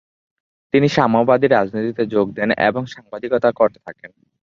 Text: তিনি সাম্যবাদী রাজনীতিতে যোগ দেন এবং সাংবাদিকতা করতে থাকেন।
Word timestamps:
তিনি 0.73 0.87
সাম্যবাদী 0.89 1.47
রাজনীতিতে 1.47 2.03
যোগ 2.05 2.27
দেন 2.33 2.49
এবং 2.67 2.81
সাংবাদিকতা 2.85 3.49
করতে 3.51 3.79
থাকেন। 3.85 4.11